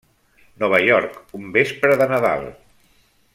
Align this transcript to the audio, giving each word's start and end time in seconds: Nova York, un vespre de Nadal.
Nova 0.63 0.79
York, 0.87 1.19
un 1.41 1.53
vespre 1.59 1.99
de 2.03 2.09
Nadal. 2.13 2.51